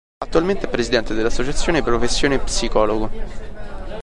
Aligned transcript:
Attualmente 0.17 0.65
è 0.65 0.67
presidente 0.67 1.13
dell'associazione 1.13 1.83
Professione 1.83 2.39
Psicologo. 2.39 3.11